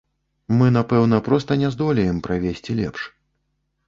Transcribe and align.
Мы, 0.59 0.69
напэўна, 0.77 1.19
проста 1.27 1.57
не 1.63 1.69
здолеем 1.75 2.17
правесці 2.29 2.77
лепш. 2.81 3.01